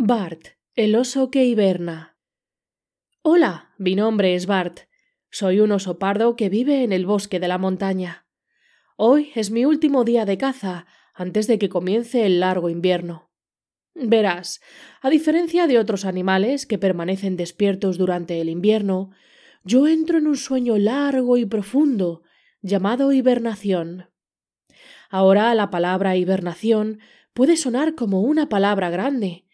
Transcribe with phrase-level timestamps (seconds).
[0.00, 2.16] Bart, el oso que hiberna.
[3.22, 4.82] Hola, mi nombre es Bart.
[5.28, 8.24] Soy un oso pardo que vive en el bosque de la montaña.
[8.96, 13.32] Hoy es mi último día de caza antes de que comience el largo invierno.
[13.96, 14.60] Verás,
[15.02, 19.10] a diferencia de otros animales que permanecen despiertos durante el invierno,
[19.64, 22.22] yo entro en un sueño largo y profundo
[22.62, 24.12] llamado hibernación.
[25.10, 27.00] Ahora la palabra hibernación
[27.32, 29.47] puede sonar como una palabra grande,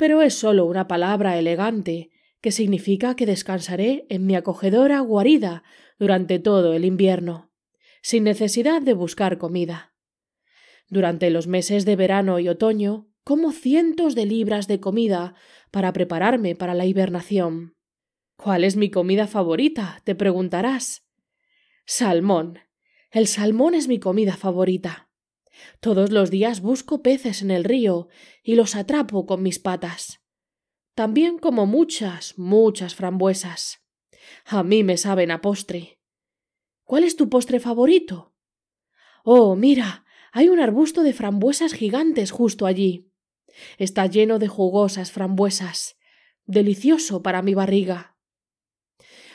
[0.00, 2.08] pero es solo una palabra elegante
[2.40, 5.62] que significa que descansaré en mi acogedora guarida
[5.98, 7.52] durante todo el invierno,
[8.00, 9.94] sin necesidad de buscar comida.
[10.88, 15.34] Durante los meses de verano y otoño como cientos de libras de comida
[15.70, 17.76] para prepararme para la hibernación.
[18.36, 20.00] ¿Cuál es mi comida favorita?
[20.04, 21.06] te preguntarás.
[21.84, 22.58] Salmón.
[23.10, 25.09] El salmón es mi comida favorita.
[25.80, 28.08] Todos los días busco peces en el río
[28.42, 30.20] y los atrapo con mis patas.
[30.94, 33.82] También como muchas, muchas frambuesas.
[34.44, 36.00] A mí me saben a postre.
[36.84, 38.34] ¿Cuál es tu postre favorito?
[39.24, 43.10] Oh, mira, hay un arbusto de frambuesas gigantes justo allí.
[43.78, 45.96] Está lleno de jugosas frambuesas.
[46.46, 48.16] Delicioso para mi barriga.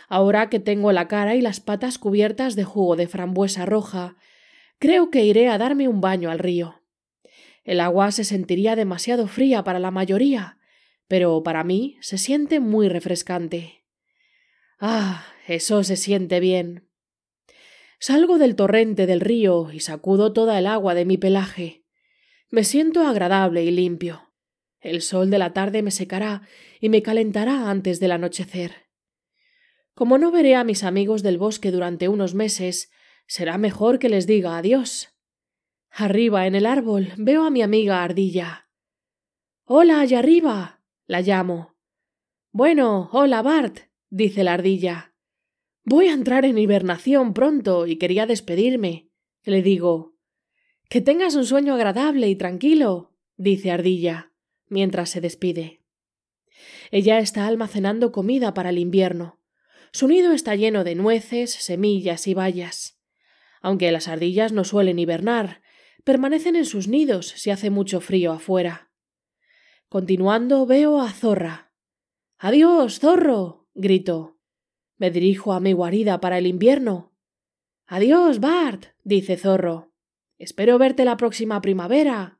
[0.08, 4.18] Ahora que tengo la cara y las patas cubiertas de jugo de frambuesa roja,
[4.80, 6.82] Creo que iré a darme un baño al río.
[7.64, 10.60] El agua se sentiría demasiado fría para la mayoría,
[11.08, 13.86] pero para mí se siente muy refrescante.
[14.80, 16.88] Ah, eso se siente bien.
[18.00, 21.86] Salgo del torrente del río y sacudo toda el agua de mi pelaje.
[22.50, 24.34] Me siento agradable y limpio.
[24.80, 26.44] El sol de la tarde me secará
[26.80, 28.86] y me calentará antes del anochecer.
[29.96, 32.92] Como no veré a mis amigos del bosque durante unos meses,
[33.28, 35.16] será mejor que les diga adiós.
[35.90, 38.70] Arriba en el árbol veo a mi amiga Ardilla.
[39.66, 40.84] Hola, allá arriba.
[41.08, 41.76] la llamo.
[42.52, 45.14] Bueno, hola, Bart, dice la ardilla.
[45.84, 49.10] Voy a entrar en hibernación pronto y quería despedirme.
[49.44, 50.16] Le digo.
[50.90, 54.32] Que tengas un sueño agradable y tranquilo, dice Ardilla,
[54.68, 55.82] mientras se despide.
[56.92, 59.42] Ella está almacenando comida para el invierno.
[59.92, 62.95] Su nido está lleno de nueces, semillas y bayas.
[63.66, 65.64] Aunque las ardillas no suelen hibernar,
[66.04, 68.92] permanecen en sus nidos si hace mucho frío afuera.
[69.90, 71.74] Continuando veo a Zorra.
[72.38, 73.68] Adiós, zorro.
[73.74, 74.38] grito.
[74.98, 77.16] Me dirijo a mi guarida para el invierno.
[77.88, 78.86] Adiós, Bart.
[79.04, 79.92] dice Zorro.
[80.38, 82.40] Espero verte la próxima primavera.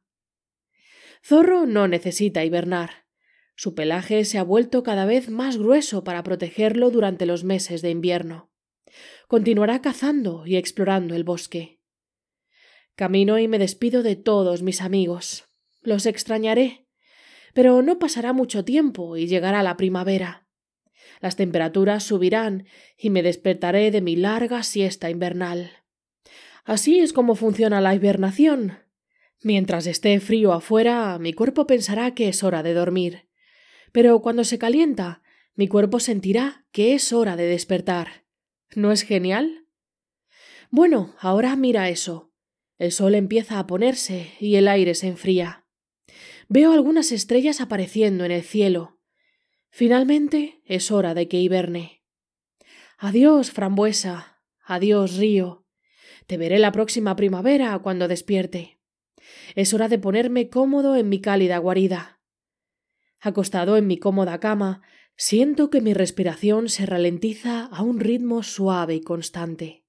[1.24, 3.08] Zorro no necesita hibernar.
[3.56, 7.90] Su pelaje se ha vuelto cada vez más grueso para protegerlo durante los meses de
[7.90, 8.52] invierno
[9.28, 11.80] continuará cazando y explorando el bosque.
[12.96, 15.50] Camino y me despido de todos mis amigos.
[15.82, 16.88] Los extrañaré.
[17.54, 20.48] Pero no pasará mucho tiempo y llegará la primavera.
[21.22, 22.66] Las temperaturas subirán
[22.98, 25.72] y me despertaré de mi larga siesta invernal.
[26.64, 28.80] Así es como funciona la hibernación.
[29.42, 33.30] Mientras esté frío afuera, mi cuerpo pensará que es hora de dormir.
[33.92, 35.22] Pero cuando se calienta,
[35.54, 38.25] mi cuerpo sentirá que es hora de despertar.
[38.74, 39.68] ¿No es genial?
[40.72, 42.34] Bueno, ahora mira eso.
[42.78, 45.66] El sol empieza a ponerse y el aire se enfría.
[46.48, 49.00] Veo algunas estrellas apareciendo en el cielo.
[49.70, 52.04] Finalmente es hora de que hiberne.
[52.98, 54.42] Adiós, frambuesa.
[54.66, 55.66] Adiós, río.
[56.28, 58.80] Te veré la próxima primavera cuando despierte.
[59.56, 62.20] Es hora de ponerme cómodo en mi cálida guarida.
[63.20, 64.82] Acostado en mi cómoda cama,
[65.18, 69.86] Siento que mi respiración se ralentiza a un ritmo suave y constante.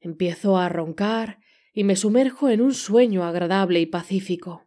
[0.00, 1.40] Empiezo a roncar
[1.72, 4.66] y me sumerjo en un sueño agradable y pacífico.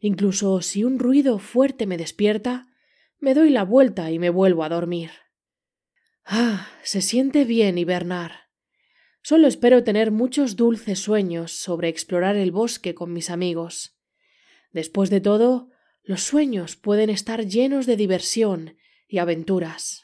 [0.00, 2.66] Incluso si un ruido fuerte me despierta,
[3.18, 5.10] me doy la vuelta y me vuelvo a dormir.
[6.24, 8.44] Ah, se siente bien hibernar.
[9.22, 13.98] Solo espero tener muchos dulces sueños sobre explorar el bosque con mis amigos.
[14.72, 15.70] Después de todo,
[16.02, 18.76] los sueños pueden estar llenos de diversión
[19.14, 20.03] y aventuras.